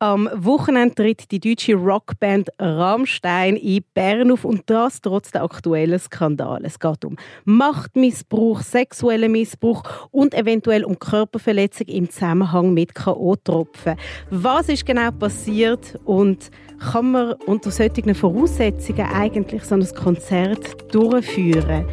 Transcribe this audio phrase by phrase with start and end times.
[0.00, 5.98] Am Wochenende tritt die deutsche Rockband Rammstein in Bern auf und das trotz der aktuellen
[5.98, 6.68] Skandale.
[6.68, 9.82] Es geht um Machtmissbrauch, sexuellen Missbrauch
[10.12, 13.96] und eventuell um Körperverletzung im Zusammenhang mit K.O.-Tropfen.
[14.30, 21.88] Was ist genau passiert und kann man unter solchen Voraussetzungen eigentlich so ein Konzert durchführen?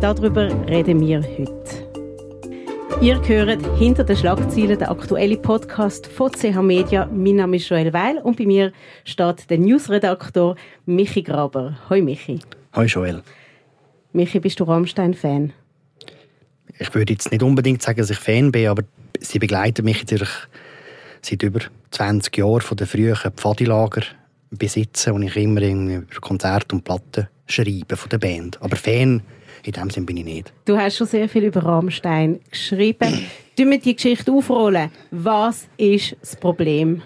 [0.00, 1.89] Darüber reden wir heute.
[2.98, 7.06] Ihr hört hinter den Schlagzeilen der aktuelle Podcast von CH Media.
[7.06, 8.72] Mein Name ist Joel Weil und bei mir
[9.04, 11.78] steht der Newsredaktor Michi Graber.
[11.88, 12.40] Hoi Michi.
[12.76, 13.22] Hoi Joel.
[14.12, 15.52] Michi, bist du Rammstein-Fan?
[16.78, 18.82] Ich würde jetzt nicht unbedingt sagen, dass ich Fan bin, aber
[19.18, 20.30] sie begleiten mich natürlich
[21.22, 21.60] seit über
[21.92, 24.02] 20 Jahren von den frühen Pfadilager
[24.50, 28.60] besitzen und ich immer über Konzerte und Platten schreibe von der Band.
[28.62, 29.22] Aber Fan
[29.64, 30.52] in dem Sinne bin ich nicht.
[30.64, 33.26] Du hast schon sehr viel über Rammstein geschrieben.
[33.56, 34.90] Tun wir die Geschichte aufrollen.
[35.10, 37.02] Was ist das Problem?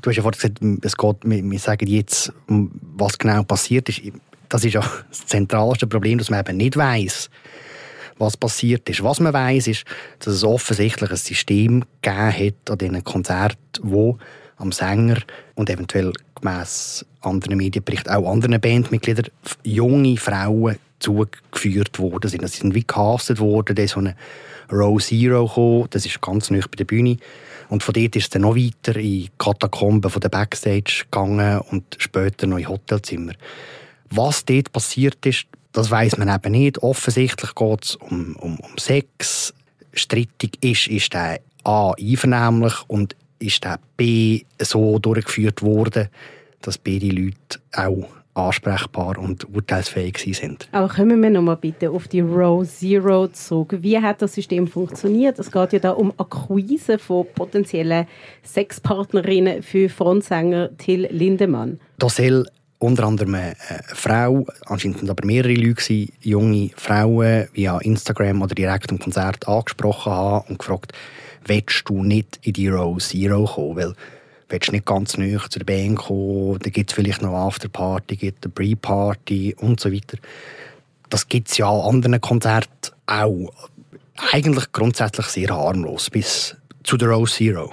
[0.00, 4.00] Du hast ja vorhin gesagt, es geht, wir, sagen jetzt, was genau passiert ist.
[4.48, 7.30] Das ist ja das zentralste Problem, dass man eben nicht weiß,
[8.18, 9.02] was passiert ist.
[9.02, 9.84] Was man weiß, ist,
[10.20, 14.18] dass es offensichtlich ein System gegeben hat an diesen Konzerten, wo
[14.56, 15.18] am Sänger
[15.54, 19.26] und eventuell gemäss anderen Medienberichten auch anderen Bandmitgliedern
[19.64, 22.48] junge Frauen zugeführt worden sind.
[22.48, 24.14] Sie sind wie gecastet worden, da ist so eine
[24.70, 27.16] Row Zero gekommen, das ist ganz neu bei der Bühne.
[27.68, 31.96] Und von dort ist es dann noch weiter in Katakomben von der Backstage gegangen und
[31.98, 33.32] später noch in Hotelzimmer.
[34.10, 36.82] Was dort passiert ist, das weiß man eben nicht.
[36.82, 39.54] Offensichtlich geht es um, um, um Sex.
[39.92, 46.08] Strittig ist, ist der A einvernehmlich und ist der B so durchgeführt worden,
[46.60, 48.08] dass beide Leute auch
[48.46, 50.68] ansprechbar und urteilsfähig sind.
[50.72, 53.76] Aber kommen wir noch mal bitte auf die Row Zero zurück.
[53.80, 55.38] Wie hat das System funktioniert?
[55.38, 58.06] Es geht ja da um Akquise von potenziellen
[58.44, 61.80] Sexpartnerinnen für Frontsänger Till Lindemann.
[61.98, 62.46] Da soll
[62.78, 63.54] unter anderem eine
[63.88, 70.12] Frau, anscheinend sind aber mehrere Leute, junge Frauen via Instagram oder direkt am Konzert angesprochen
[70.12, 70.92] haben und gefragt,
[71.44, 73.76] willst du nicht in die Row Zero kommen?
[73.76, 73.94] Weil
[74.50, 78.44] willst nicht ganz neu zur Band kommen, dann gibt es vielleicht noch eine Afterparty, gibt
[78.44, 80.18] eine Pre-Party und so weiter.
[81.08, 83.50] Das gibt es ja an anderen Konzerten auch.
[84.32, 87.72] Eigentlich grundsätzlich sehr harmlos, bis zu der Rose Zero.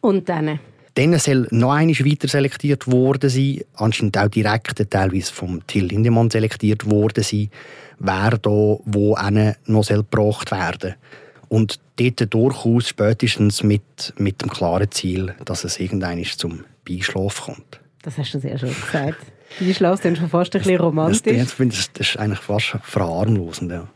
[0.00, 0.60] Und dann?
[0.94, 6.30] Dann soll noch einmal weiter selektiert worden sein, anscheinend auch direkt teilweise vom Till Lindemann
[6.30, 7.50] selektiert worden sein,
[7.98, 9.16] wer da wo
[9.66, 10.94] noch gebracht werden soll.
[11.48, 17.80] Und dort durchaus spätestens mit, mit dem klaren Ziel, dass es irgendwann zum Beischlaf kommt.
[18.02, 19.18] Das hast du sehr schön gesagt.
[19.60, 21.36] Beischlaf ist schon fast ein bisschen romantisch.
[21.36, 23.88] Das, das, das ist eigentlich fast verharmlosend, ja.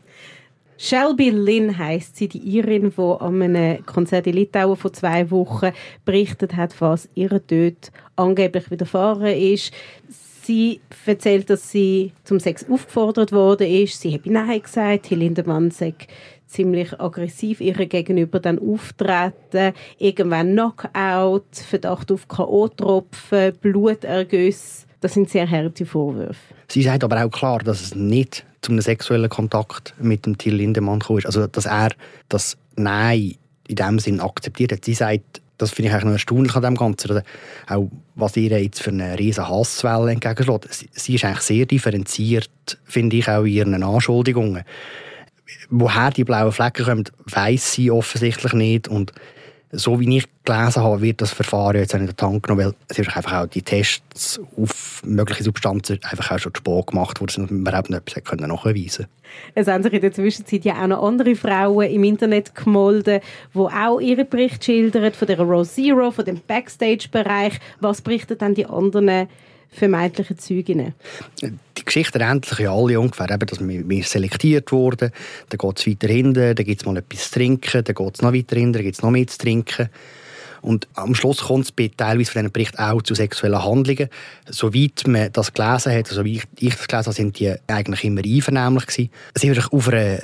[0.77, 5.71] Shelby Lynn heisst sie, die Irin, die an einem Konzert in Litauen vor zwei Wochen
[6.03, 9.71] berichtet hat, was ihr dort angeblich widerfahren ist.
[10.09, 14.01] Sie erzählt, dass sie zum Sex aufgefordert worden ist.
[14.01, 15.05] Sie habe Nein gesagt.
[15.05, 16.07] Hilinde Mann sagt,
[16.47, 24.85] ziemlich aggressiv ihr gegenüber dann auftreten, irgendwann Knockout, Verdacht auf K.O.-Tropfen, Blutergüsse.
[25.01, 26.53] Das sind sehr harte Vorwürfe.
[26.69, 30.55] Sie sagt aber auch klar, dass es nicht zu einem sexuellen Kontakt mit dem Till
[30.55, 31.19] Lindemann kam.
[31.25, 31.89] Also, dass er
[32.29, 33.35] das Nein
[33.67, 34.85] in dem Sinn akzeptiert hat.
[34.85, 37.11] Sie sagt, das finde ich eigentlich noch erstaunlich an dem Ganzen.
[37.11, 37.23] Oder
[37.67, 40.87] auch, was ihr jetzt für eine riesige Hasswelle entgegenschlägt.
[40.91, 42.49] Sie ist eigentlich sehr differenziert,
[42.83, 44.63] finde ich, auch in ihren Anschuldigungen
[45.69, 48.87] woher die blauen Flecken kommen, weiß sie offensichtlich nicht.
[48.87, 49.13] Und
[49.75, 52.99] so wie ich gelesen habe, wird das Verfahren jetzt in den Tank genommen, weil es
[53.15, 57.63] einfach auch die Tests auf mögliche Substanzen einfach auch schon zu spät gemacht worden und
[57.63, 59.07] man eben etwas können nachweisen
[59.55, 63.21] Es haben sich in der Zwischenzeit ja auch noch andere Frauen im Internet gemolden,
[63.53, 67.59] die auch ihre Berichte schildern von der Rose Zero, von dem Backstage-Bereich.
[67.79, 69.27] Was berichten dann die anderen
[69.73, 70.93] vermeintlichen Zeuginnen?
[71.41, 75.11] Die Geschichte rennt sich ja alle ungefähr, eben, dass wir, selektiert wurden,
[75.49, 78.21] dann geht es weiter hinten, dann gibt es mal etwas zu trinken, dann geht es
[78.21, 79.89] noch weiter hinten, dann gibt es noch mehr zu trinken.
[80.61, 84.07] Und am Schluss kommt es bei teilweise von diesen Berichten auch zu sexuellen Handlungen.
[84.49, 88.21] Soweit man das gelesen hat, also wie ich das gelesen habe, sind die eigentlich immer
[88.23, 89.09] einvernehmlich gewesen.
[89.33, 90.19] Es ist auf einer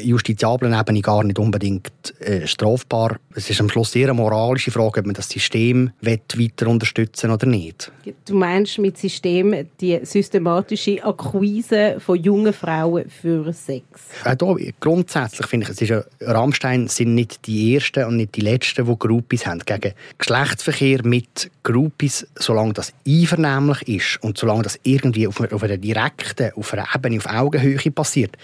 [0.00, 3.18] justiziablen Ebene gar nicht unbedingt äh, strafbar.
[3.34, 7.46] Es ist am Schluss eher eine moralische Frage, ob man das System weiter unterstützen oder
[7.46, 7.90] nicht.
[8.26, 13.84] Du meinst mit System die systematische Akquise von jungen Frauen für Sex?
[14.24, 18.34] Auch da, grundsätzlich finde ich, es ist ja, Rammstein sind nicht die Ersten und nicht
[18.36, 19.60] die Letzten, die Groupies haben.
[19.60, 25.62] Gegen Geschlechtsverkehr mit Groupies, solange das einvernehmlich ist und solange das irgendwie auf einer, auf
[25.62, 28.36] einer direkten, auf einer Ebene, auf Augenhöhe passiert,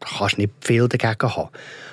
[0.00, 1.50] Da kannst du nicht viel dagegen haben.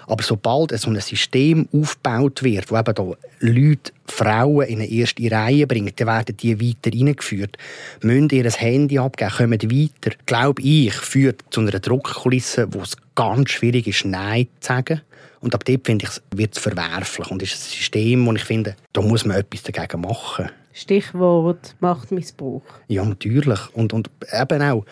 [0.08, 3.04] Aber sobald so ein System aufgebaut wird, wo eben da
[3.40, 7.58] Leute, Frauen in eine erste Reihe bringen, dann werden die weiter reingeführt,
[8.02, 10.16] müssen ihr Handy abgeben, kommen weiter.
[10.26, 15.02] Glaube ich, führt zu einer Druckkulisse, wo es ganz schwierig ist, Nein zu sagen.
[15.40, 17.32] Und ab dort, finde ich, wird es verwerflich.
[17.32, 20.50] Und ist ein System, wo ich finde, da muss man etwas dagegen machen.
[20.74, 22.64] Stichwort Machtmissbrauch.
[22.88, 23.60] Ja, natürlich.
[23.74, 24.86] Und, und eben auch,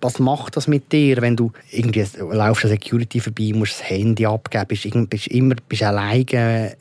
[0.00, 4.26] was macht das mit dir, wenn du irgendwie laufst an Security vorbei, musst das Handy
[4.26, 6.76] abgeben, bist, bist immer bist alleine,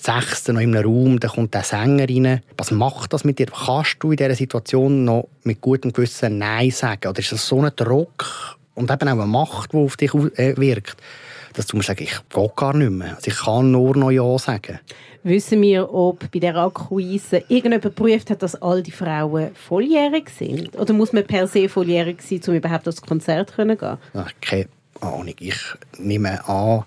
[0.00, 2.42] sechste noch in einem Raum, dann kommt der Sänger rein.
[2.56, 3.46] Was macht das mit dir?
[3.46, 7.08] Kannst du in dieser Situation noch mit gutem Gewissen Nein sagen?
[7.08, 10.56] Oder ist das so ein Druck und eben auch eine Macht, die auf dich äh,
[10.56, 10.96] wirkt,
[11.56, 13.16] dass du sagst, ich gehe gar nicht mehr.
[13.16, 14.78] Also ich kann nur noch Ja sagen.
[15.22, 20.76] Wissen wir, ob bei der Akquise irgendjemand geprüft hat, dass all die Frauen volljährig sind?
[20.78, 23.98] Oder muss man per se volljährig sein, um überhaupt aufs Konzert zu gehen?
[24.40, 24.68] Keine
[25.00, 25.34] Ahnung.
[25.40, 25.58] Ich
[25.98, 26.84] nehme an,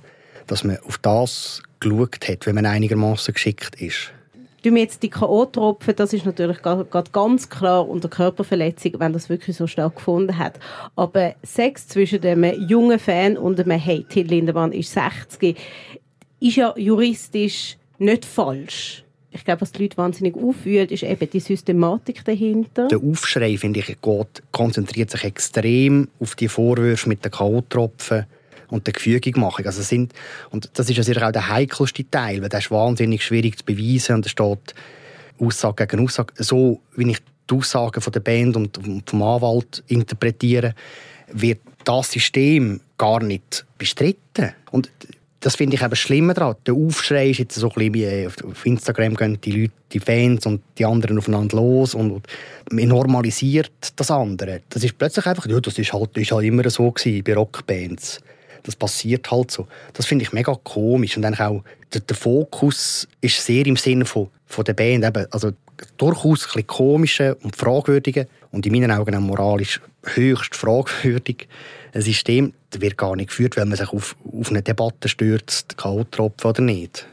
[0.48, 4.14] dass man auf das geschaut hat, wenn man einigermaßen geschickt ist.
[4.62, 9.30] Du mir jetzt die K.O.-Tropfen, das ist natürlich gerade ganz klar unter Körperverletzung, wenn das
[9.30, 10.60] wirklich so stattgefunden hat.
[10.98, 15.58] Aber Sex zwischen einem jungen Fan und einem Hey, Till Lindemann ist 60,
[16.42, 19.06] ist ja juristisch nicht falsch.
[19.32, 22.88] Ich glaube, was die Leute wahnsinnig auffühlt, ist eben die Systematik dahinter.
[22.88, 28.26] Der Aufschrei, finde ich, geht, konzentriert sich extrem auf die Vorwürfe mit den K.O.-Tropfen
[28.70, 29.66] und der Gefügigmachung.
[29.66, 30.14] Also sind,
[30.52, 33.66] und das ist ja sicher auch der heikelste Teil, weil das ist wahnsinnig schwierig zu
[33.66, 34.76] beweisen und da steht
[35.40, 36.34] Aussage gegen Aussage.
[36.38, 37.20] So, wie ich
[37.50, 40.76] die Aussagen von der Band und vom Anwalt interpretiere,
[41.32, 44.54] wird das System gar nicht bestritten.
[44.72, 44.90] Und
[45.40, 46.56] das finde ich eben schlimmer daran.
[46.66, 50.62] Der Aufschrei ist jetzt so ein bisschen auf Instagram gehen die Leute, die Fans und
[50.78, 52.28] die anderen aufeinander los und
[52.72, 54.62] man normalisiert das andere.
[54.70, 58.20] Das ist plötzlich einfach, ja, das ist halt, ist halt immer so gewesen bei Rockbands.
[58.64, 59.68] Das passiert halt so.
[59.94, 61.64] Das finde ich mega komisch und dann auch
[61.94, 65.52] der, der, Fokus ist sehr im Sinne von, von der Band, eben, also
[65.98, 71.48] durchaus ein bisschen komische und fragwürdige und in meinen Augen auch moralisch höchst fragwürdig
[71.94, 76.46] ein System wird gar nicht geführt, weil man sich auf, auf eine Debatte stürzt, K.O.-Tropfen
[76.46, 77.08] oder nicht.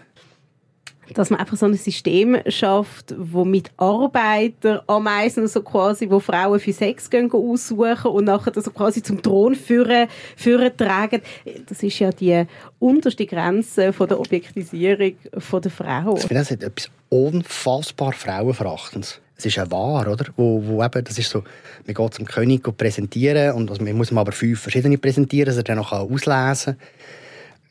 [1.15, 6.59] Dass man einfach so ein System schafft, wo mit Arbeiter Ameisen so quasi, wo Frauen
[6.59, 11.23] für Sex gehen, aussuchen und nachher so quasi zum Thron führen, führen tragen.
[11.69, 12.45] Das ist ja die
[12.79, 16.17] unterste Grenze von der Objektisierung von der Frau.
[16.17, 20.27] Ich finde, das hat etwas unfassbar Frauenverachtendes es ist ja wahr, oder?
[20.37, 21.45] Wo, wo eben, das ist so,
[21.85, 25.57] man geht zum König präsentieren und also man muss ihm aber fünf verschiedene präsentieren, dass
[25.59, 26.77] er dann noch auslesen kann.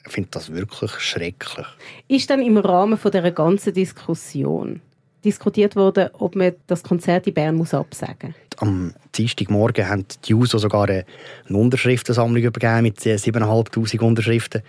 [0.05, 1.65] Ich finde das wirklich schrecklich.
[2.07, 4.81] Ist dann im Rahmen von dieser ganzen Diskussion
[5.23, 8.61] diskutiert worden, ob man das Konzert in Bern muss absagen muss?
[8.61, 11.05] Am Dienstagmorgen haben die USO sogar eine
[11.49, 14.61] Unterschriftensammlung übergeben mit 7'500 Unterschriften.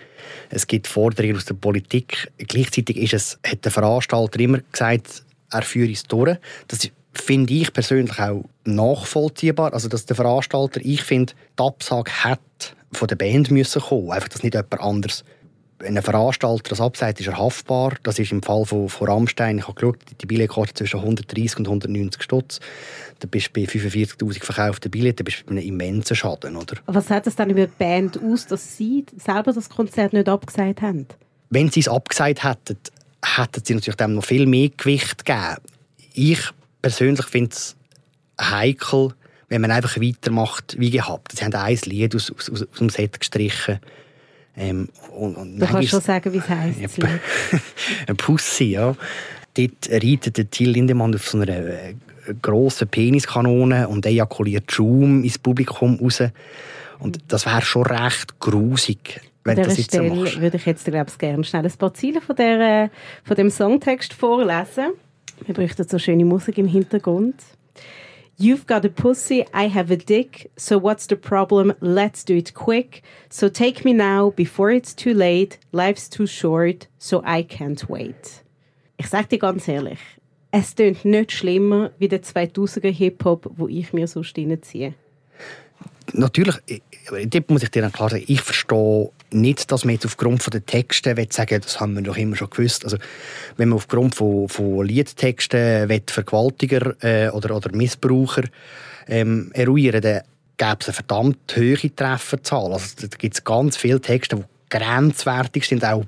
[0.49, 2.33] Es gibt Forderungen aus der Politik.
[2.39, 6.39] Gleichzeitig ist es, hat der Veranstalter immer gesagt, er führe es durch.
[6.67, 9.73] Das finde ich persönlich auch nachvollziehbar.
[9.73, 12.41] Also, dass der Veranstalter, ich finde, die Absage hat
[12.93, 14.11] von der Band müssen kommen.
[14.11, 15.25] Einfach, dass nicht jemand anders
[15.79, 17.95] wenn ein Veranstalter das absagt, ist er haftbar.
[18.03, 19.59] Das ist im Fall von, von Rammstein.
[19.59, 22.61] Ich habe geschaut, die Billette kostet zwischen 130 und 190 Stutz.
[23.19, 26.57] Da bist du bei 45'000 verkauften Billeten bist du bei einem immensen Schaden.
[26.57, 26.77] Oder?
[26.87, 30.83] Was sagt das dann über die Band aus, dass sie selber das Konzert nicht abgesagt
[30.83, 31.07] haben?
[31.51, 32.79] Wenn sie es abgesagt hätten,
[33.37, 35.57] hätten sie natürlich dem noch viel mehr Gewicht gegeben.
[36.15, 36.41] Ich
[36.83, 37.77] persönlich finde es
[38.41, 39.15] heikel,
[39.49, 41.33] wenn man einfach weitermacht wie gehabt.
[41.33, 43.79] Sie haben ein Lied aus, aus, aus dem Set gestrichen.
[44.57, 46.99] Ähm, und, und du kannst schon sagen, wie es heisst.
[48.07, 48.97] Ein Pussy, ja.
[49.55, 51.95] Dort reitet der Till Lindemann auf so einer äh,
[52.41, 56.23] grossen Peniskanone und ejakuliert Schaum ins Publikum raus.
[56.99, 60.41] Und das wäre schon recht grusig wenn An dieser Stelle machst.
[60.41, 62.91] würde ich jetzt glaube ich, gerne schnell ein paar Ziele von, der,
[63.23, 64.93] von dem Songtext vorlesen.
[65.45, 67.35] Wir bräuchten so schöne Musik im Hintergrund.
[68.39, 71.73] You've got a pussy, I have a dick, so what's the problem?
[71.81, 73.03] Let's do it quick.
[73.31, 75.59] So take me now before it's too late.
[75.73, 78.45] Life's too short, so I can't wait.
[78.99, 79.99] Ich sage dir ganz ehrlich,
[80.51, 84.95] es klingt nicht schlimmer wie der 2000er Hip-Hop, wo ich mir so reinziehe.
[86.13, 86.57] Natürlich,
[87.27, 90.65] dort muss ich dir dann klar sagen, ich verstehe nicht, dass man jetzt aufgrund der
[90.65, 92.85] Texte will sagen das haben wir doch immer schon gewusst.
[92.85, 92.97] Also,
[93.57, 98.45] wenn man aufgrund von, von Liedtexten Vergewaltiger äh, oder, oder Missbraucher
[99.09, 100.23] ähm, eruieren dann
[100.57, 102.73] gäbe es eine verdammt hohe Trefferzahl.
[102.73, 106.05] Also, da gibt es ganz viele Texte, die grenzwertig sind, auch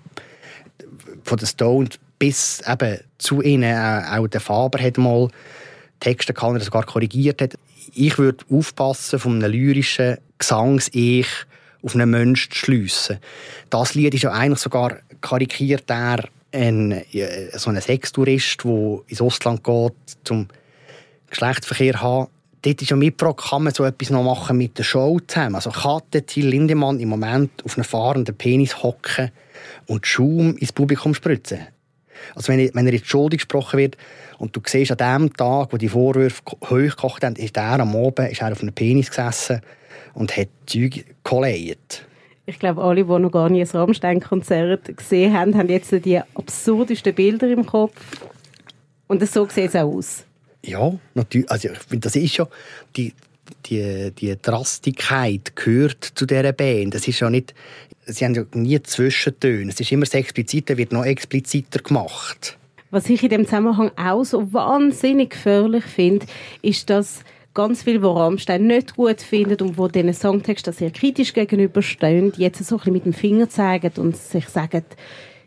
[1.25, 3.77] von den Stones bis eben zu ihnen.
[4.07, 5.29] Auch der Faber hat mal
[6.01, 7.55] Texte gehabt, der sogar korrigiert hat.
[7.95, 11.29] Ich würde aufpassen von einem lyrischen Gesangs-Ich,
[11.83, 13.19] auf einen Menschen zu schliessen.
[13.71, 17.03] Das Lied ist ja eigentlich sogar karikiert er ein,
[17.55, 19.93] so einen Sextourist, der ins Ausland geht,
[20.25, 20.49] zum
[21.31, 22.29] Geschlechtsverkehr zu haben.
[22.63, 25.55] Dort ist ja mitgefragt, kann man so etwas noch machen mit der Show zusammen?
[25.55, 29.31] Also kann der Till Lindemann im Moment auf einem fahrenden Penis hocken
[29.87, 31.69] und Schaum ins Publikum spritzen?
[32.35, 33.97] Also wenn, wenn er jetzt schuldig gesprochen wird
[34.39, 38.33] und du siehst an dem Tag, wo die Vorwürfe hochgekocht haben, ist er am Abend
[38.33, 39.61] ist er auf einem Penis gesessen
[40.19, 42.05] und hat Zeug geleiert.
[42.45, 47.15] Ich glaube, alle, die noch gar nie ein Rammstein-Konzert gesehen haben, haben jetzt die absurdesten
[47.15, 48.27] Bilder im Kopf.
[49.07, 50.25] Und so sieht es auch aus.
[50.65, 51.51] Ja, natürlich.
[51.51, 52.49] Also ich finde, das ist ja
[52.97, 53.13] die,
[53.67, 56.95] die, die Drastigkeit gehört zu dieser Band.
[56.95, 57.55] Das ist ja nicht,
[58.07, 59.71] sie haben ja nie Zwischentöne.
[59.71, 62.59] Es ist immer sehr explizit, wird noch expliziter gemacht.
[62.91, 66.27] Was ich in dem Zusammenhang auch so wahnsinnig gefährlich finde,
[66.63, 67.21] ist, dass
[67.55, 72.65] ganz viel, was Rammstein nicht gut findet und wo diesen Songtexten sehr kritisch gegenüberstehen, jetzt
[72.65, 74.85] so ein bisschen mit dem Finger zeigen und sich sagen,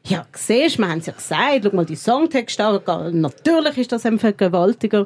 [0.06, 3.92] ja, siehst du, wir haben es ja gesagt, schau mal die Songtexte an, natürlich ist
[3.92, 5.06] das ein Vergewaltiger.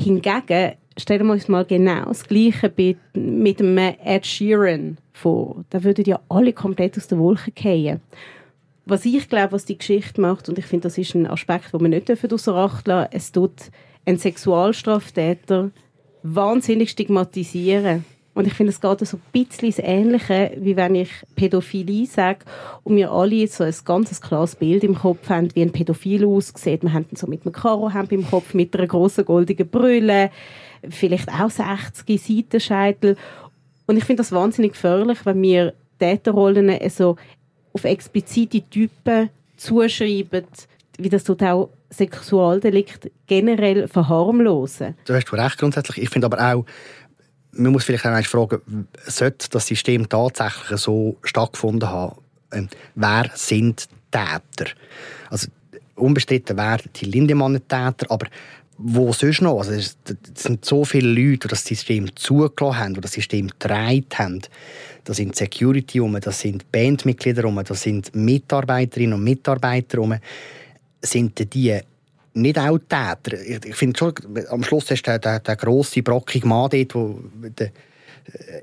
[0.00, 2.72] Hingegen stellen wir uns mal genau das Gleiche
[3.14, 5.64] mit dem Ed Sheeran vor.
[5.70, 8.00] Da würden ja alle komplett aus der Wolke fallen.
[8.86, 11.80] Was ich glaube, was die Geschichte macht, und ich finde, das ist ein Aspekt, den
[11.80, 13.70] wir nicht außer Acht lassen dürfen, es tut
[14.04, 15.70] ein Sexualstraftäter
[16.24, 18.04] wahnsinnig stigmatisieren.
[18.34, 22.40] Und ich finde, es geht so ein bisschen das Ähnliche, wie wenn ich Pädophilie sage
[22.82, 26.82] und wir alle so ein ganz klares Bild im Kopf haben, wie ein Pädophil aussieht.
[26.82, 30.30] Wir haben so mit einem Karohemd im Kopf, mit einer grossen goldigen Brille,
[30.88, 33.16] vielleicht auch 60 Seitenscheitel.
[33.86, 37.14] Und ich finde das wahnsinnig gefährlich, wenn wir Täterrollen so
[37.72, 40.46] auf explizite Typen zuschreiben,
[40.98, 44.94] wie das tut auch Sexualdelikt generell verharmlosen.
[45.04, 46.02] Du hast recht grundsätzlich.
[46.02, 46.64] Ich finde aber auch,
[47.52, 52.16] man muss vielleicht auch fragen, sollte das System tatsächlich so stattgefunden haben?
[52.52, 54.70] Ähm, wer sind Täter?
[55.30, 55.48] Also
[55.96, 58.26] unbestritten wäre die Lindemann ein Täter, aber
[58.76, 59.58] wo sonst noch?
[59.58, 59.96] Also, es
[60.34, 64.40] sind so viele Leute, die das System zugelassen haben, die das System getragen haben.
[65.04, 70.16] Das sind Security rum, das sind Bandmitglieder rum, das sind Mitarbeiterinnen und Mitarbeiter rum.
[71.04, 71.80] Sind die
[72.34, 73.40] nicht auch Täter?
[73.40, 74.14] Ich finde schon,
[74.48, 76.94] am Schluss hast du den, den, grossen, brockigen Mann dort,
[77.58, 77.70] der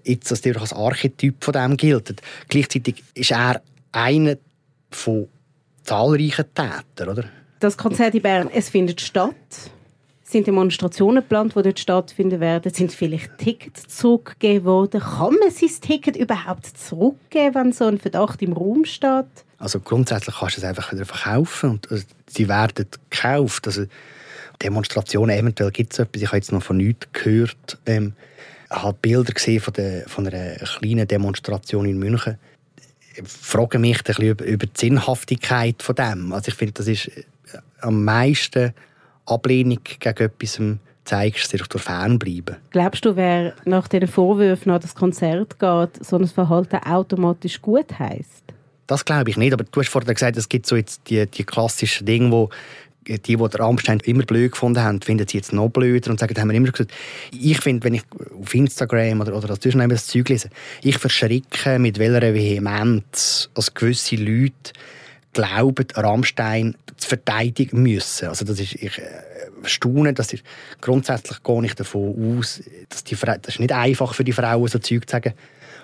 [0.04, 2.22] jetzt als, als Archetyp von dem gilt.
[2.50, 4.38] Gleichzeitig ist er einer
[4.90, 5.28] von
[5.84, 7.26] zahlreichen Tätern, oder?
[7.60, 9.36] Das Konzert in Bern, es findet statt.
[10.24, 12.74] Sind Demonstrationen geplant, die dort stattfinden werden?
[12.74, 15.02] Sind vielleicht Tickets zurückgegeben worden?
[15.02, 19.46] Kann man sein Ticket überhaupt zurückgeben, wenn so ein Verdacht im Raum steht?
[19.62, 23.68] Also grundsätzlich kannst du es einfach wieder verkaufen und also, sie werden gekauft.
[23.68, 23.86] Also
[24.62, 27.77] Demonstrationen, eventuell gibt es etwas, ich habe jetzt noch von nichts gehört.
[27.86, 28.13] Ähm,
[28.70, 32.39] ich habe Bilder gesehen von, der, von einer kleinen Demonstration in München.
[33.15, 36.34] Ich frage mich ein bisschen über, über die Sinnhaftigkeit von dem.
[36.34, 37.22] Also ich finde, das ist äh,
[37.82, 38.74] am meisten
[39.27, 40.60] Ablehnung gegen etwas
[41.03, 42.58] zeigst, sich durch fernbleiben.
[42.72, 48.00] Glaubst du, wer nach diesen Vorwürfen an das Konzert geht, so ein Verhalten automatisch gut
[48.00, 48.53] heisst?
[48.92, 51.46] Das glaube ich nicht, aber du hast vorhin gesagt, es gibt so jetzt die, die
[51.46, 52.50] klassischen Dinge, wo
[53.08, 56.38] die, die den Rammstein immer blöd gefunden haben, finden sie jetzt noch blöder und sagen,
[56.38, 56.92] haben wir immer gesagt.
[57.32, 58.02] Ich finde, wenn ich
[58.38, 60.50] auf Instagram oder, oder als das Zeug lese,
[60.82, 64.74] ich verschrecke, mit welcher Vehemenz als gewisse Leute
[65.32, 68.28] glauben, Rammstein zu verteidigen müssen.
[68.28, 69.04] Also das ist, ich äh,
[69.64, 70.44] staune, das ist,
[70.82, 74.80] grundsätzlich gehe ich davon aus, dass die das ist nicht einfach für die Frauen, so
[74.80, 75.34] Zeug zu sagen.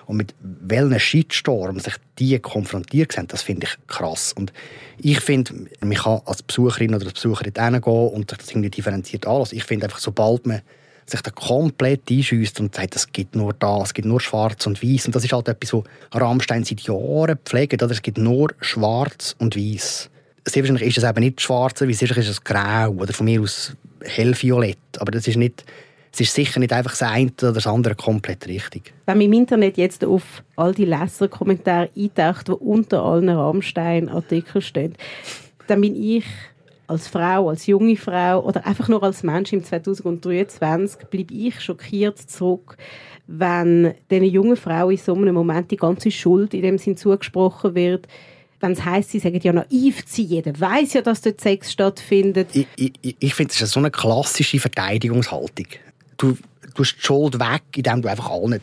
[0.08, 4.32] Und mit welchen Shitstorm sich die konfrontiert sind, das finde ich krass.
[4.32, 4.54] Und
[4.96, 9.26] ich finde, man kann als Besucherin oder als Besucherin hingehen und sich das irgendwie differenziert
[9.26, 9.52] alles.
[9.52, 10.62] Ich finde einfach, sobald man
[11.04, 14.82] sich da komplett einschüsst und sagt, es gibt nur das, es gibt nur schwarz und
[14.82, 15.06] weiß.
[15.06, 17.82] Und das ist halt etwas, was Rammstein seit Jahren pflegt.
[17.82, 17.92] Oder?
[17.92, 20.08] Es gibt nur schwarz und weiß.
[20.46, 23.42] Sehr wahrscheinlich ist es eben nicht schwarz, wie sicher ist es grau oder von mir
[23.42, 24.78] aus hellviolett.
[24.98, 25.64] Aber das ist nicht,
[26.12, 28.92] es ist sicher nicht einfach das eine oder das andere komplett richtig.
[29.06, 34.94] Wenn man im Internet jetzt auf all die Leserkommentare eintaucht, die unter allen Rammstein-Artikeln stehen,
[35.66, 36.24] dann bin ich
[36.88, 42.18] als Frau, als junge Frau oder einfach nur als Mensch im 2023 bleibe ich schockiert
[42.18, 42.76] zurück,
[43.26, 47.74] wenn diesen jungen Frau in so einem Moment die ganze Schuld in dem Sinn zugesprochen
[47.74, 48.08] wird.
[48.60, 52.48] Wenn es heisst, sie sagen ja naiv zu jeder weiß ja, dass dort Sex stattfindet.
[52.54, 55.66] Ich, ich, ich finde, das ist so eine klassische Verteidigungshaltung.
[56.18, 56.36] Du,
[56.78, 58.60] hast die Schuld weg, indem du einfach allen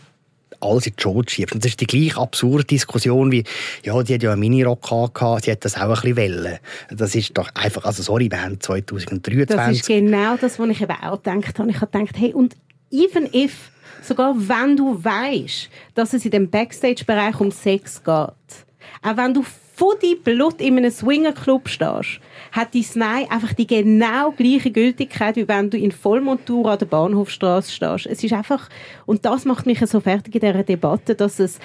[0.61, 1.53] alles in die Schuld schiebst.
[1.53, 3.43] Und das ist die gleiche absurde Diskussion wie,
[3.83, 4.81] ja, die hat ja einen Minirock
[5.13, 6.59] gehabt, sie hat das auch ein bisschen wollen.
[6.91, 9.47] Das ist doch einfach, also sorry, wir haben 2023.
[9.47, 11.69] Das ist genau das, was ich eben auch gedacht habe.
[11.69, 12.55] Ich habe gedacht, hey, und
[12.89, 13.71] even if
[14.05, 18.13] Sogar wenn du weißt, dass es in dem Backstage-Bereich um Sex geht.
[18.13, 19.43] Auch wenn du
[19.77, 22.19] deinem Blut in einem Swingerclub stehst,
[22.51, 26.85] hat dein Nein einfach die genau gleiche Gültigkeit, wie wenn du in Vollmontur an der
[26.85, 28.05] Bahnhofstraße stehst.
[28.05, 28.69] Es ist einfach,
[29.05, 31.59] und das macht mich so fertig in dieser Debatte, dass es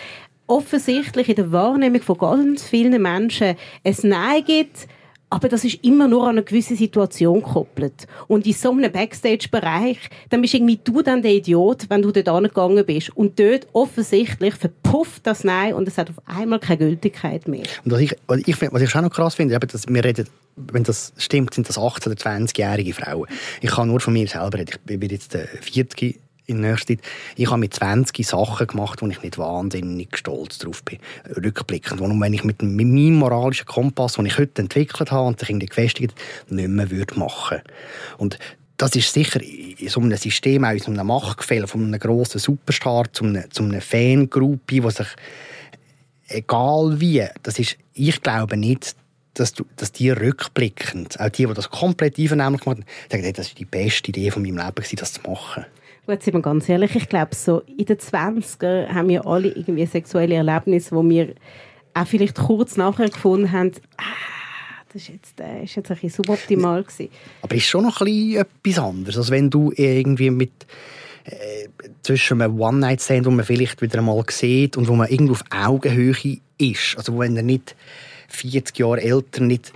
[0.47, 4.89] offensichtlich in der Wahrnehmung von ganz vielen Menschen ein Nein gibt,
[5.31, 8.07] aber das ist immer nur an eine gewisse Situation gekoppelt.
[8.27, 12.29] Und in so einem Backstage-Bereich, dann bist irgendwie du dann der Idiot, wenn du dort
[12.29, 13.17] angegangen bist.
[13.17, 17.63] Und dort offensichtlich verpufft das Nein und es hat auf einmal keine Gültigkeit mehr.
[17.85, 20.83] Und was ich, was ich, was ich auch noch krass finde, dass wir reden, wenn
[20.83, 23.29] das stimmt, sind das 18- oder 20-jährige Frauen.
[23.61, 24.73] Ich kann nur von mir selber reden.
[24.89, 27.01] Ich bin jetzt 40 in nächster Zeit.
[27.37, 30.99] Ich habe mit 20 Sachen gemacht, wo ich nicht wahnsinnig stolz drauf bin,
[31.37, 32.01] rückblickend.
[32.01, 35.67] Und wenn ich mit, meinem moralischen Kompass, den ich heute entwickelt habe und sich irgendwie
[35.67, 36.15] gefestigt
[36.49, 37.63] nicht mehr würde machen
[38.19, 38.39] Und
[38.77, 42.39] das ist sicher in so einem System, auch in so einem Machtgefälle von einem grossen
[42.39, 45.09] Superstar zu einer, zu einer Fangruppe, die sich
[46.31, 48.95] egal wie, das ist, ich glaube nicht,
[49.35, 53.49] dass, du, dass die rückblickend, auch die, die das komplett einvernehmlich gemacht haben, sagen, das
[53.49, 55.67] war die beste Idee von meinem Leben, das zu machen.
[56.07, 59.87] Gut, sind wir ganz ehrlich, ich glaube, so in den 20er haben wir alle irgendwie
[59.87, 61.35] sexuelle Erlebnisse, wo wir
[61.95, 64.03] auch vielleicht kurz nachher gefunden haben, ah,
[64.93, 67.11] das ist jetzt, äh, jetzt ein bisschen suboptimal gewesen.
[67.43, 70.67] Aber ist schon noch etwas anderes, als wenn du irgendwie mit
[71.25, 71.69] äh,
[72.03, 76.39] zwischen einem One-Night-Stand, wo man vielleicht wieder einmal sieht und wo man irgendwo auf Augenhöhe
[76.59, 77.77] ist, also wenn er nicht
[78.29, 79.73] 40 Jahre älter nicht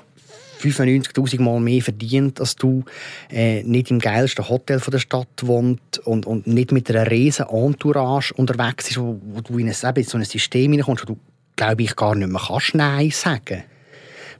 [0.64, 2.84] 95.000 Mal mehr verdient als du,
[3.30, 7.46] äh, nicht im geilsten Hotel von der Stadt wohnt und, und nicht mit einer riesen
[7.46, 11.18] Entourage unterwegs ist, wo, wo du in, ein, in so ein System hineinkommst, wo du,
[11.56, 13.64] glaube ich, gar nicht mehr kannst Nein sagen.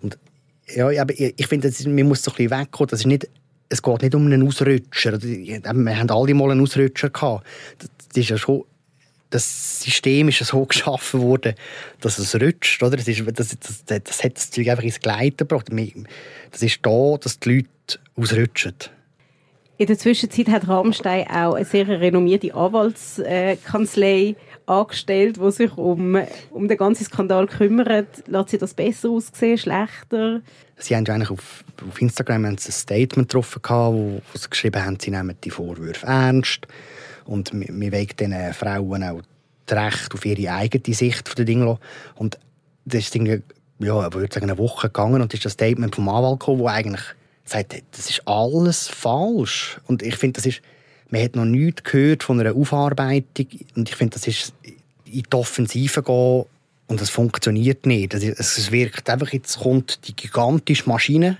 [0.02, 0.18] Und,
[0.74, 2.88] ja, aber ich, ich finde, man muss so ein bisschen wegkommen.
[2.90, 3.28] Das ist nicht,
[3.68, 5.20] es geht nicht um einen Ausrutscher.
[5.22, 7.46] Wir haben alle mal einen Ausrutscher gehabt.
[7.78, 8.64] Das ist ja schon
[9.34, 11.54] das System ist so geschaffen worden,
[12.00, 12.82] dass es rutscht.
[12.82, 12.96] Oder?
[12.96, 15.70] Das, ist, das, das, das hat das Zeug einfach ins Gleiten gebracht.
[16.52, 18.74] Das ist da, dass die Leute ausrutschen.
[19.76, 24.36] In der Zwischenzeit hat Rammstein auch eine sehr renommierte Anwaltskanzlei
[24.66, 26.16] angestellt, die sich um,
[26.52, 28.22] um den ganzen Skandal kümmert.
[28.28, 30.42] Lässt sie das besser aussehen, schlechter?
[30.76, 35.10] Sie haben eigentlich auf, auf Instagram ein Statement getroffen, wo, wo sie geschrieben haben, sie
[35.10, 36.68] nehmen die Vorwürfe ernst
[37.26, 39.22] und wir wollen diesen Frauen auch
[39.66, 41.78] das Recht auf ihre eigene Sicht von den Dingen
[42.16, 42.38] Und
[42.84, 47.04] das ist ja, eine Woche gegangen und ist das Statement vom Anwalt gekommen, wo eigentlich
[47.44, 49.80] sagt, das ist alles falsch.
[49.86, 50.62] Und ich finde, das ist,
[51.10, 54.54] man hat noch nichts gehört von einer Aufarbeitung und ich finde, das ist
[55.04, 56.44] in die Offensive gehen
[56.86, 58.14] und das funktioniert nicht.
[58.14, 61.38] Es wirkt einfach, jetzt kommt die gigantische Maschine,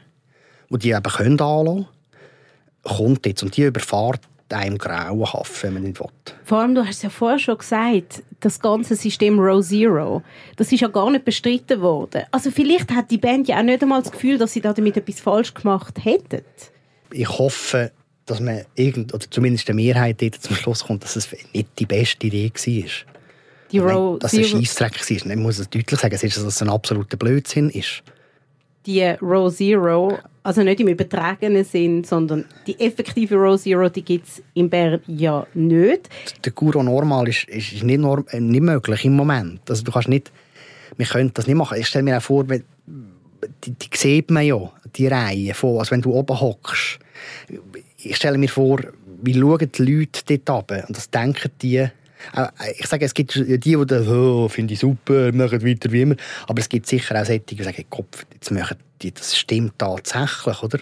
[0.70, 1.86] die die eben können anlassen,
[2.82, 4.20] kommt jetzt und die überfahrt
[4.52, 6.06] einem grauenhaft, wenn man nicht will.
[6.44, 10.22] Vor allem, du hast es ja vorher schon gesagt, das ganze System Row Zero,
[10.56, 12.24] das ist ja gar nicht bestritten worden.
[12.30, 15.20] Also vielleicht hat die Band ja auch nicht einmal das Gefühl, dass sie damit etwas
[15.20, 16.42] falsch gemacht hätten.
[17.10, 17.90] Ich hoffe,
[18.26, 21.86] dass man irgend, oder zumindest eine Mehrheit dort zum Schluss kommt, dass es nicht die
[21.86, 22.90] beste Idee war.
[23.72, 25.30] Die Row dass es ein Scheissdreck war.
[25.30, 28.02] Ich muss es deutlich sagen, dass es ein absoluter Blödsinn ist.
[28.86, 34.28] Die Row Zero also nicht im übertragenen Sinn, sondern die effektive Row Zero, die gibt
[34.28, 36.10] es in Bern ja nicht.
[36.44, 39.68] Der Guru Normal ist, ist nicht, norm, äh, nicht möglich im Moment.
[39.70, 40.30] Also du kannst nicht,
[40.98, 41.78] wir können das nicht machen.
[41.78, 42.62] Ich stelle mir auch vor, die,
[43.70, 46.98] die sieht man ja, die Reihe von, also wenn du oben hockst.
[47.96, 48.80] Ich stelle mir vor,
[49.22, 51.86] wie schauen die Leute dort runter und das denken die,
[52.78, 56.16] ich sage, es gibt die, die sagen, oh, finde ich super, machen weiter wie immer.
[56.46, 60.62] Aber es gibt sicher auch solche, die sagen, Kopf, jetzt machen die, das stimmt tatsächlich,
[60.62, 60.78] oder?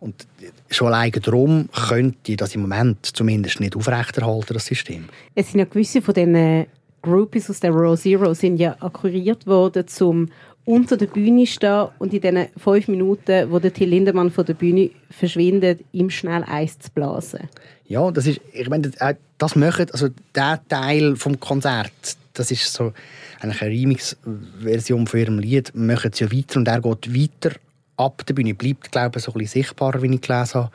[0.00, 0.26] Und
[0.68, 5.04] schon alleine darum könnte das im Moment zumindest nicht aufrechterhalten, das System.
[5.34, 6.66] Es sind ja gewisse von diesen
[7.02, 10.28] Groupies aus der Row Zero sind ja akquiriert worden, um
[10.64, 14.54] unter der Bühne stehen und in den fünf Minuten, wo der Till Lindemann von der
[14.54, 17.48] Bühne verschwindet, ihm schnell Eis zu blasen.
[17.86, 18.90] Ja, das ist, ich meine,
[19.38, 22.92] das machen, also der Teil vom Konzert, das ist so
[23.40, 27.56] eine Remix-Version von ihrem Lied, machen sie ja weiter und er geht weiter
[27.96, 30.70] ab der Bühne, bleibt, glaube ich, so ein bisschen sichtbarer, wie ich gelesen habe.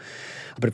[0.57, 0.69] Aber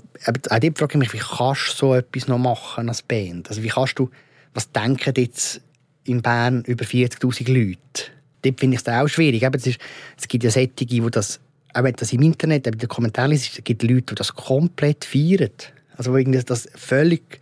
[0.49, 3.49] auch dort frage ich mich, wie kannst du so etwas noch machen als Band?
[3.49, 4.09] Also wie kannst du,
[4.53, 5.61] was denken jetzt
[6.03, 8.12] in Bern über 40'000 Leute?
[8.43, 9.43] Dort finde ich es auch schwierig.
[9.43, 9.79] Eben, es, ist,
[10.17, 11.39] es gibt ja solche, die das,
[11.73, 15.05] auch wenn das im Internet, in den Kommentaren ist, es gibt Leute, die das komplett
[15.05, 15.49] feiern.
[15.97, 17.39] Also wo das völlig,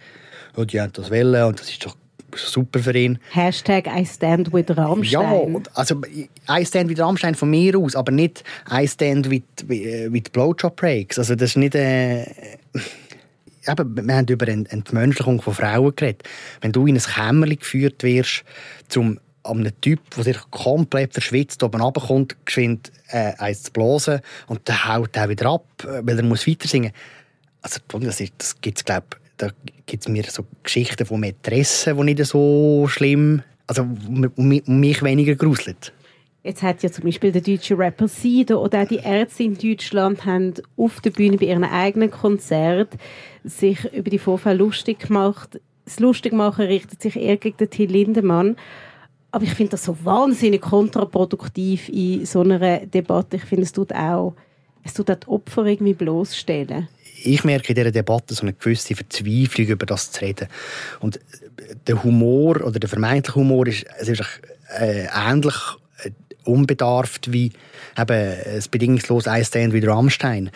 [0.55, 1.95] oh, die haben das wollen und das ist doch
[2.35, 3.19] super für ihn.
[3.31, 5.53] Hashtag I stand with Rammstein.
[5.53, 6.01] Ja, also
[6.49, 11.19] I stand with Rammstein von mir aus, aber nicht I stand with, with Blowjob Breaks.
[11.19, 11.75] Also das ist nicht...
[11.75, 12.25] Äh,
[13.67, 16.23] eben, wir haben über eine Entmenschlichung von Frauen geredet.
[16.61, 18.43] Wenn du in ein Kämmerchen geführt wirst,
[18.87, 24.61] zum einem Typ, der sich komplett verschwitzt oben runterkommt, geschwind äh, eins zu blasen und
[24.65, 26.91] dann haut er wieder ab, äh, weil er muss weiter singen.
[27.61, 29.07] Also das, das gibt es, glaube
[29.41, 29.49] da
[29.87, 33.87] gibt es mir so Geschichten von Mätressen, die nicht so schlimm, also
[34.27, 35.93] mich weniger gruselt.
[36.43, 40.25] Jetzt hat ja zum Beispiel der deutsche Rapper Sido oder auch die Ärzte in Deutschland
[40.25, 42.97] haben auf der Bühne bei ihrem eigenen Konzert
[43.43, 45.59] sich über die Vorfälle lustig gemacht.
[45.85, 48.55] Das Lustigmachen richtet sich eher gegen den Till Lindemann.
[49.31, 53.37] Aber ich finde das so wahnsinnig kontraproduktiv in so einer Debatte.
[53.37, 54.33] Ich finde, es tut auch,
[54.83, 56.87] es tut auch die Opfer irgendwie bloßstellen.
[57.23, 60.47] Ich merke in dieser Debatte so eine gewisse Verzweiflung, über das zu reden.
[60.99, 61.19] Und
[61.87, 64.23] der Humor oder der vermeintliche Humor ist, es ist
[64.79, 65.55] äh, ähnlich
[66.43, 67.51] unbedarft wie
[67.97, 70.49] eben das bedingungslos ein Stand wie Rammstein.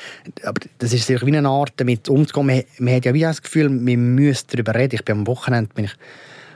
[0.43, 2.63] Aber das ist wie eine Art, damit umzugehen.
[2.79, 4.95] Man hat ja wie das Gefühl, man müsste darüber reden.
[4.95, 5.95] Ich bin am Wochenende, bin ich,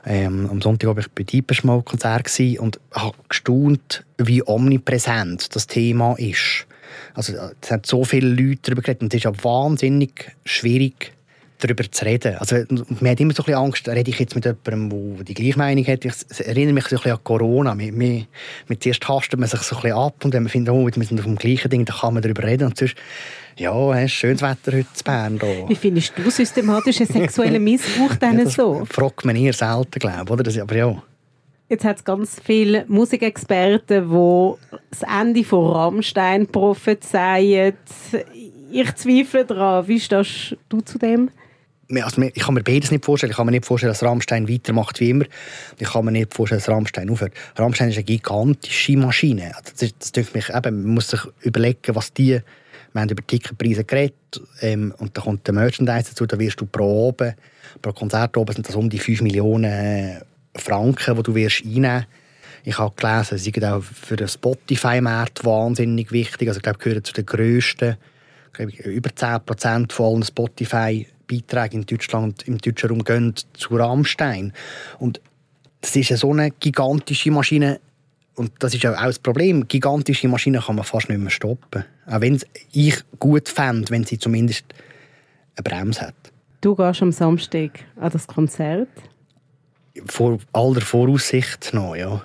[0.09, 2.27] ähm, am Sonntag war ich bei Deeper Mode Konzert
[2.59, 6.65] und habe gestaunt, wie omnipräsent das Thema ist.
[7.13, 11.13] Also es haben so viele Leute darüber geredet und es ist ja wahnsinnig schwierig,
[11.59, 12.35] darüber zu reden.
[12.37, 15.33] Also, man hat immer so ein bisschen Angst, rede ich jetzt mit jemandem, der die
[15.33, 16.05] gleiche Meinung hat.
[16.05, 17.75] Ich erinnere mich so ein bisschen an Corona.
[17.75, 18.27] Man, man,
[18.67, 21.05] man zuerst hastet man sich so ein bisschen ab und wenn man findet, oh, wir
[21.05, 22.67] sind auf dem gleichen Ding, dann kann man darüber reden.
[22.67, 22.95] Und sonst,
[23.57, 25.39] ja, es ist schönes Wetter heute in Bern.
[25.39, 25.47] Da.
[25.67, 28.85] Wie findest du systematischen sexuellen Missbrauch denn ja, so?
[28.89, 30.39] fragt man eher selten, glaube ich.
[30.49, 30.61] Oder?
[30.61, 31.03] aber ja.
[31.67, 37.73] Jetzt hat es ganz viele Musikexperten, die das Ende von Rammstein prophezeien.
[38.71, 39.87] Ich zweifle daran.
[39.87, 41.29] Wie stehst du zu dem?
[42.01, 43.31] Also ich kann mir beides nicht vorstellen.
[43.31, 45.25] Ich kann mir nicht vorstellen, dass Rammstein weitermacht wie immer.
[45.79, 47.33] Ich kann mir nicht vorstellen, dass Rammstein aufhört.
[47.57, 49.55] Rammstein ist eine gigantische Maschine.
[49.55, 52.41] Also das, das, mich eben, man muss sich überlegen, was die...
[52.91, 56.65] Wir haben über Ticketpreise geredet ähm, und dann kommt der Merchandise dazu, da wirst du
[56.65, 57.35] pro oben,
[57.83, 60.21] pro Konzert oben sind das um die 5 Millionen äh,
[60.55, 62.07] Franken, die du wirst einnehmen
[62.63, 66.47] ich habe gelesen, sie sind auch für den Spotify-Markt wahnsinnig wichtig.
[66.47, 67.97] Also ich glaube, gehören zu den grössten,
[68.57, 74.53] ich, über 10% von allen Spotify Beiträge in Deutschland, im deutschen Raum gehen zu Rammstein.
[74.97, 75.21] Und
[75.81, 77.79] das ist so eine gigantische Maschine,
[78.35, 81.85] und das ist auch das Problem, gigantische Maschinen kann man fast nicht mehr stoppen.
[82.07, 82.39] Auch wenn
[82.71, 84.65] ich gut fände, wenn sie zumindest
[85.55, 86.15] eine Bremse hat.
[86.61, 88.89] Du gehst am Samstag an das Konzert?
[90.05, 92.21] Vor aller Voraussicht noch, ja.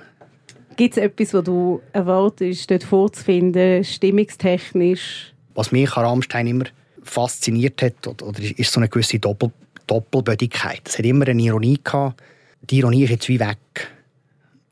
[0.77, 5.33] Gibt es etwas, was du erwartest, dort vorzufinden, stimmungstechnisch?
[5.55, 6.64] Was mich an Rammstein immer
[7.05, 9.53] fasziniert hat, oder ist so eine gewisse Doppel
[9.87, 10.81] Doppelbödigkeit.
[10.87, 12.23] Es hat immer eine Ironie gehabt.
[12.71, 13.59] Die Ironie ist jetzt wie weg.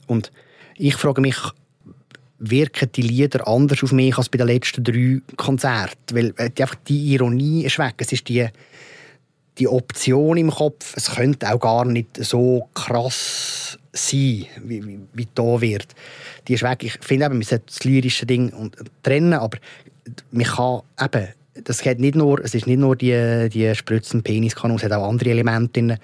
[0.07, 0.33] Und
[0.77, 1.37] ich frage mich,
[2.39, 6.17] wirken die Lieder anders auf mich als bei den letzten drei Konzerten?
[6.17, 7.95] Weil äh, einfach die Ironie ist weg.
[7.99, 8.49] Es ist die,
[9.59, 15.29] die Option im Kopf, es könnte auch gar nicht so krass sein, wie, wie, wie
[15.35, 15.89] da wird.
[16.49, 16.83] Die ist weg.
[16.83, 19.59] Ich finde eben, man sollte das lyrische Ding trennen, aber
[20.31, 24.79] man kann eben das geht nicht nur, es ist nicht nur die, die spritzen Peniskanone,
[24.79, 25.99] es hat auch andere Elemente drin,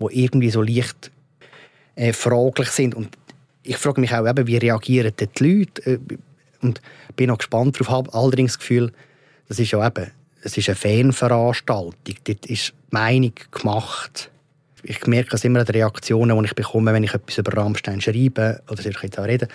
[0.00, 1.10] die irgendwie so leicht
[1.96, 2.94] äh, fraglich sind.
[2.94, 3.16] Und
[3.62, 5.90] ich frage mich auch, eben, wie reagieren die Leute?
[5.90, 5.98] Äh,
[6.60, 6.80] und
[7.16, 8.92] bin noch gespannt darauf, habe allerdings das Gefühl,
[9.48, 10.10] das ist ja eben,
[10.42, 14.30] es ist eine Fanveranstaltung, dort ist die Meinung gemacht.
[14.82, 18.00] Ich merke es immer an den Reaktionen, die ich bekomme, wenn ich etwas über Rammstein
[18.00, 19.48] schreibe oder ich jetzt auch reden.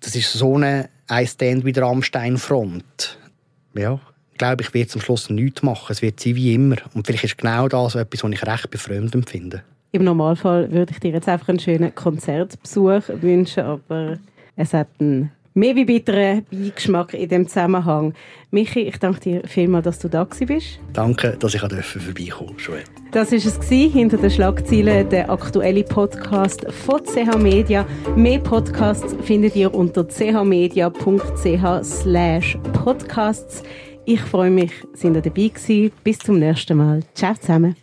[0.00, 3.18] Das ist so eine «I stand with Rammstein-Front».
[3.74, 4.00] Ja,
[4.38, 5.86] glaube ich, wird zum Schluss nichts machen.
[5.90, 6.76] Es wird sein wie immer.
[6.94, 9.62] Und vielleicht ist genau das etwas, was ich recht befremd empfinde.
[9.92, 14.18] Im Normalfall würde ich dir jetzt einfach einen schönen Konzertbesuch wünschen, aber
[14.56, 18.14] es hat einen mehr wie bitteren Beigeschmack in dem Zusammenhang.
[18.50, 20.80] Michi, ich danke dir vielmals, dass du da bist.
[20.92, 22.84] Danke, dass ich vorbeikommen durfte.
[23.12, 27.86] Das war es hinter den Schlagzeilen, der aktuelle Podcast von CH Media.
[28.16, 30.92] Mehr Podcasts findet ihr unter chmedia.ch
[32.72, 33.62] podcasts.
[34.04, 35.92] Ich freue mich, dass ihr dabei gewesen.
[36.02, 37.00] Bis zum nächsten Mal.
[37.14, 37.76] Ciao zusammen.